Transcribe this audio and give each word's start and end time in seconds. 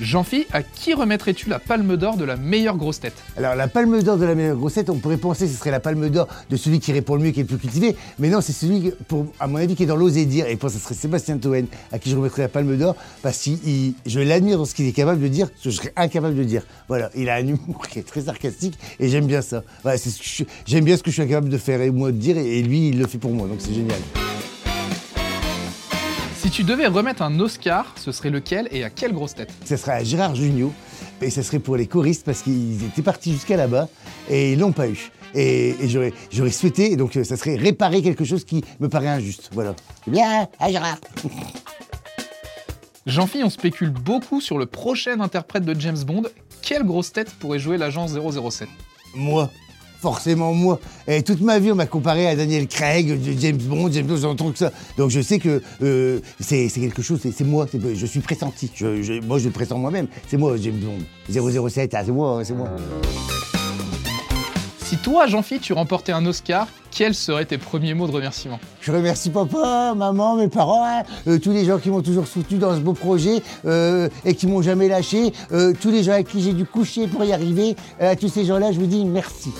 Jean-Phi, 0.00 0.46
à 0.52 0.62
qui 0.62 0.92
remettrais-tu 0.92 1.48
la 1.48 1.58
palme 1.58 1.96
d'or 1.96 2.16
de 2.16 2.24
la 2.24 2.36
meilleure 2.36 2.76
grosse 2.76 3.00
tête? 3.00 3.14
Alors 3.36 3.54
la 3.54 3.68
palme 3.68 4.02
d'or 4.02 4.16
de 4.16 4.24
la 4.24 4.34
meilleure 4.34 4.56
grossette, 4.56 4.90
on 4.90 4.98
pourrait 4.98 5.16
penser 5.16 5.46
que 5.46 5.52
ce 5.52 5.58
serait 5.58 5.70
la 5.70 5.80
palme 5.80 6.08
d'or 6.10 6.26
de 6.50 6.56
celui 6.56 6.80
qui 6.80 6.92
répond 6.92 7.14
le 7.14 7.22
mieux, 7.22 7.30
qui 7.30 7.40
est 7.40 7.42
le 7.44 7.48
plus 7.48 7.58
cultivé, 7.58 7.96
mais 8.18 8.28
non, 8.28 8.40
c'est 8.40 8.52
celui, 8.52 8.92
à 9.38 9.46
mon 9.46 9.56
avis, 9.56 9.76
qui 9.76 9.84
est 9.84 9.86
dans 9.86 9.96
l'oser 9.96 10.24
dire, 10.24 10.46
et 10.46 10.56
pour 10.56 10.70
ça 10.70 10.78
serait 10.78 10.94
Sébastien 10.94 11.38
Toen, 11.38 11.66
à 11.92 11.98
qui 11.98 12.10
je 12.10 12.16
remettrais 12.16 12.42
la 12.42 12.48
palme 12.48 12.76
d'or, 12.76 12.96
parce 13.22 13.44
que 13.44 13.50
je 14.06 14.20
l'admire 14.20 14.58
dans 14.58 14.64
ce 14.64 14.74
qu'il 14.74 14.86
est 14.86 14.92
capable 14.92 15.20
de 15.20 15.28
dire, 15.28 15.48
ce 15.58 15.64
que 15.64 15.70
je 15.70 15.76
serais 15.76 15.92
incapable 15.96 16.34
de 16.34 16.44
dire. 16.44 16.62
Voilà, 16.88 17.10
il 17.14 17.28
a 17.28 17.34
un 17.36 17.46
humour 17.46 17.86
qui 17.90 18.00
est 18.00 18.06
très 18.06 18.22
sarcastique, 18.22 18.78
et 18.98 19.08
j'aime 19.08 19.26
bien 19.26 19.42
ça. 19.42 19.62
J'aime 20.66 20.84
bien 20.84 20.96
ce 20.96 21.02
que 21.02 21.10
je 21.10 21.14
suis 21.14 21.22
incapable 21.22 21.48
de 21.48 21.58
faire 21.58 21.80
et 21.80 21.90
moi 21.90 22.10
de 22.10 22.16
dire, 22.16 22.36
et 22.36 22.62
lui, 22.62 22.88
il 22.88 22.98
le 22.98 23.06
fait 23.06 23.18
pour 23.18 23.32
moi, 23.32 23.46
donc 23.46 23.58
c'est 23.60 23.74
génial. 23.74 24.00
Si 26.54 26.60
tu 26.60 26.66
devais 26.68 26.86
remettre 26.86 27.22
un 27.22 27.40
Oscar, 27.40 27.84
ce 27.96 28.12
serait 28.12 28.30
lequel 28.30 28.68
et 28.70 28.84
à 28.84 28.90
quelle 28.90 29.12
grosse 29.12 29.34
tête? 29.34 29.52
Ce 29.64 29.76
serait 29.76 29.90
à 29.90 30.04
Gérard 30.04 30.36
Jugnot 30.36 30.72
et 31.20 31.28
ce 31.28 31.42
serait 31.42 31.58
pour 31.58 31.76
les 31.76 31.88
choristes 31.88 32.24
parce 32.24 32.42
qu'ils 32.42 32.84
étaient 32.84 33.02
partis 33.02 33.32
jusqu'à 33.32 33.56
là-bas 33.56 33.88
et 34.30 34.52
ils 34.52 34.58
l'ont 34.60 34.70
pas 34.70 34.86
eu. 34.86 35.10
Et, 35.34 35.74
j'aurais 36.30 36.50
souhaité, 36.52 36.92
et 36.92 36.96
donc 36.96 37.16
euh, 37.16 37.24
ça 37.24 37.36
serait 37.36 37.56
réparer 37.56 38.02
quelque 38.02 38.24
chose 38.24 38.44
qui 38.44 38.62
me 38.78 38.88
paraît 38.88 39.08
injuste. 39.08 39.50
Voilà. 39.52 39.74
Bien, 40.06 40.46
à 40.60 40.70
Gérard 40.70 40.98
Jean-Phi, 43.06 43.42
on 43.42 43.50
spécule 43.50 43.90
beaucoup 43.90 44.40
sur 44.40 44.56
le 44.56 44.66
prochain 44.66 45.18
interprète 45.18 45.64
de 45.64 45.74
James 45.80 46.04
Bond. 46.06 46.22
Quelle 46.62 46.84
grosse 46.84 47.10
tête 47.10 47.32
pourrait 47.32 47.58
jouer 47.58 47.78
l'agent 47.78 48.06
007 48.06 48.68
Moi 49.16 49.50
forcément 50.04 50.52
moi. 50.52 50.78
Et 51.08 51.22
toute 51.22 51.40
ma 51.40 51.58
vie, 51.58 51.72
on 51.72 51.76
m'a 51.76 51.86
comparé 51.86 52.26
à 52.26 52.36
Daniel 52.36 52.66
Craig, 52.66 53.18
James 53.38 53.56
Bond, 53.56 53.90
James 53.90 54.06
Bond, 54.06 54.18
j'entends 54.18 54.52
que 54.52 54.58
ça. 54.58 54.70
Donc 54.98 55.08
je 55.08 55.22
sais 55.22 55.38
que 55.38 55.62
euh, 55.82 56.20
c'est 56.40 56.68
quelque 56.68 57.00
chose, 57.00 57.20
c'est 57.22 57.44
moi, 57.44 57.66
je 57.72 58.04
suis 58.04 58.20
pressenti. 58.20 58.70
moi, 59.26 59.38
je 59.38 59.46
le 59.46 59.50
pressens 59.50 59.78
moi-même. 59.78 60.06
C'est 60.28 60.36
moi, 60.36 60.56
James 60.60 60.78
Bond. 60.78 61.68
007, 61.70 61.94
ah, 61.94 62.02
c'est 62.04 62.12
moi, 62.12 62.42
c'est 62.44 62.52
moi. 62.52 62.68
Si 64.80 64.98
toi, 64.98 65.26
Jean-Philippe, 65.26 65.62
tu 65.62 65.72
remportais 65.72 66.12
un 66.12 66.26
Oscar, 66.26 66.68
quels 66.90 67.14
seraient 67.14 67.46
tes 67.46 67.56
premiers 67.56 67.94
mots 67.94 68.06
de 68.06 68.12
remerciement? 68.12 68.60
Je 68.82 68.92
remercie 68.92 69.30
papa, 69.30 69.94
maman, 69.96 70.36
mes 70.36 70.48
parents, 70.48 70.84
hein, 70.84 71.02
euh, 71.26 71.38
tous 71.38 71.52
les 71.52 71.64
gens 71.64 71.78
qui 71.78 71.88
m'ont 71.88 72.02
toujours 72.02 72.26
soutenu 72.26 72.58
dans 72.58 72.74
ce 72.74 72.80
beau 72.80 72.92
projet 72.92 73.42
euh, 73.64 74.10
et 74.26 74.34
qui 74.34 74.46
m'ont 74.46 74.60
jamais 74.60 74.88
lâché, 74.88 75.32
tous 75.80 75.90
les 75.90 76.02
gens 76.02 76.12
avec 76.12 76.28
qui 76.28 76.42
j'ai 76.42 76.52
dû 76.52 76.66
coucher 76.66 77.06
pour 77.06 77.24
y 77.24 77.32
arriver. 77.32 77.74
à 77.98 78.16
tous 78.16 78.28
ces 78.28 78.44
gens-là, 78.44 78.70
je 78.70 78.78
vous 78.78 78.86
dis 78.86 79.06
merci. 79.06 79.50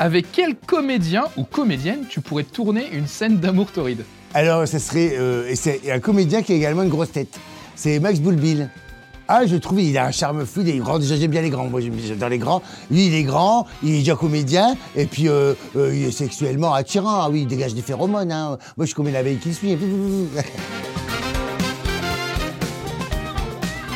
Avec 0.00 0.32
quel 0.32 0.56
comédien 0.56 1.24
ou 1.36 1.44
comédienne 1.44 2.06
tu 2.08 2.22
pourrais 2.22 2.44
tourner 2.44 2.88
une 2.90 3.06
scène 3.06 3.36
d'amour 3.36 3.70
torride 3.70 4.06
Alors, 4.32 4.66
ce 4.66 4.78
serait 4.78 5.14
euh, 5.18 5.52
c'est 5.54 5.92
un 5.92 6.00
comédien 6.00 6.40
qui 6.40 6.52
a 6.52 6.56
également 6.56 6.84
une 6.84 6.88
grosse 6.88 7.12
tête. 7.12 7.38
C'est 7.76 8.00
Max 8.00 8.18
Boulbil. 8.18 8.70
Ah, 9.28 9.44
je 9.44 9.56
trouve 9.56 9.82
il 9.82 9.98
a 9.98 10.06
un 10.06 10.10
charme 10.10 10.46
fou, 10.46 10.62
il 10.62 10.70
est 10.70 10.78
grand. 10.78 10.98
Déjà, 10.98 11.16
j'aime 11.16 11.30
bien 11.30 11.42
les 11.42 11.50
grands. 11.50 11.68
Moi, 11.68 11.82
j'adore 11.82 12.30
les 12.30 12.38
grands. 12.38 12.62
Lui, 12.90 13.08
il 13.08 13.14
est 13.14 13.24
grand, 13.24 13.66
il 13.82 13.96
est 13.96 13.98
déjà 13.98 14.16
comédien, 14.16 14.74
et 14.96 15.04
puis 15.04 15.28
euh, 15.28 15.52
euh, 15.76 15.94
il 15.94 16.06
est 16.06 16.12
sexuellement 16.12 16.72
attirant. 16.72 17.20
Ah 17.20 17.28
oui, 17.30 17.42
il 17.42 17.46
dégage 17.46 17.74
des 17.74 17.82
phéromones. 17.82 18.32
Hein. 18.32 18.56
Moi, 18.78 18.86
je 18.86 18.86
suis 18.86 18.94
comme 18.94 19.08
une 19.08 19.16
abeille 19.16 19.36
qui 19.36 19.52
suit. 19.52 19.76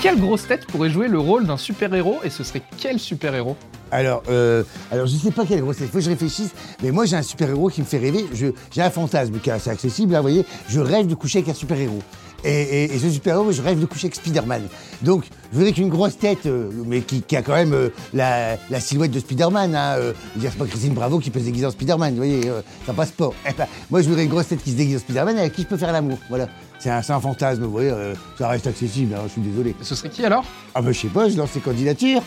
Quelle 0.03 0.21
grosse 0.21 0.47
tête 0.47 0.67
pourrait 0.67 0.91
jouer 0.91 1.09
le 1.09 1.19
rôle 1.19 1.47
d'un 1.47 1.57
super-héros 1.57 2.19
et 2.25 2.29
ce 2.29 2.45
serait 2.45 2.61
quel 2.77 3.01
super-héros? 3.01 3.57
Alors, 3.95 4.25
euh, 4.29 4.65
alors, 4.91 5.07
je 5.07 5.17
sais 5.17 5.31
pas 5.31 5.47
quelle 5.47 5.61
grosse 5.61 5.77
tête, 5.77 5.87
il 5.87 5.93
faut 5.93 5.99
que 5.99 6.05
je 6.05 6.11
réfléchisse, 6.11 6.51
mais 6.83 6.91
moi 6.91 7.07
j'ai 7.07 7.15
un 7.15 7.23
super-héros 7.23 7.69
qui 7.69 7.81
me 7.81 7.87
fait 7.87 7.99
rêver. 7.99 8.27
J'ai 8.33 8.83
un 8.83 8.91
fantasme 8.91 9.39
qui 9.39 9.51
est 9.51 9.53
assez 9.53 9.71
accessible, 9.71 10.17
hein, 10.17 10.19
vous 10.19 10.23
voyez. 10.23 10.45
Je 10.69 10.81
rêve 10.81 11.07
de 11.07 11.15
coucher 11.15 11.39
avec 11.39 11.51
un 11.51 11.55
super-héros. 11.55 12.03
Et, 12.45 12.91
ce 12.99 13.11
super-héros, 13.11 13.53
je 13.53 13.63
rêve 13.63 13.81
de 13.81 13.87
coucher 13.87 14.07
avec 14.07 14.17
Spider-Man. 14.17 14.63
Donc, 15.01 15.25
je 15.51 15.57
voudrais 15.57 15.73
qu'une 15.73 15.89
grosse 15.89 16.19
tête, 16.19 16.45
euh, 16.45 16.71
mais 16.87 17.01
qui, 17.01 17.25
a 17.37 17.43
quand 17.43 17.55
même 17.55 17.73
euh, 17.73 17.89
la, 18.13 18.59
silhouette 18.81 19.13
de 19.13 19.19
Spider-Man. 19.19 19.75
Hein, 19.75 19.95
euh, 19.97 20.13
c'est 20.39 20.55
pas 20.55 20.67
Christine 20.67 20.93
Bravo 20.93 21.19
qui 21.19 21.31
peut 21.31 21.41
se 21.41 21.45
déguiser 21.45 21.67
en 21.67 21.71
Spider-Man, 21.71 22.11
vous 22.11 22.19
voyez, 22.19 22.43
ça 22.87 22.93
passe 22.93 23.13
pas. 23.13 23.31
Eh 23.49 23.53
ben, 23.53 23.67
moi, 23.91 24.03
je 24.03 24.09
voudrais 24.09 24.25
une 24.25 24.31
grosse 24.31 24.49
tête 24.49 24.63
qui 24.63 24.73
se 24.73 24.77
déguise 24.77 24.97
en 24.97 25.01
Spider-Man 25.01 25.39
avec 25.39 25.55
qui 25.55 25.63
je 25.63 25.69
peux 25.69 25.77
faire 25.79 25.93
l'amour. 25.93 26.19
Voilà. 26.29 26.49
C'est 26.79 26.91
un, 26.91 26.99
un, 26.99 27.21
fantasme, 27.21 27.63
vous 27.63 27.71
voyez, 27.71 27.95
ça 28.37 28.49
reste 28.49 28.67
accessible, 28.67 29.15
hein, 29.15 29.23
je 29.27 29.33
suis 29.33 29.41
désolé. 29.41 29.75
Ce 29.81 29.95
serait 29.95 30.11
qui 30.11 30.23
alors? 30.23 30.45
Ah 30.75 30.83
ben 30.83 30.93
je 30.93 31.01
sais 31.01 31.09
pas, 31.09 31.31
je 31.31 31.39
lance 31.39 31.53
ses 31.53 31.61
candidatures. 31.61 32.21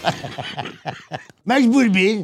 Max 1.57 1.65
Boulbine 1.65 2.21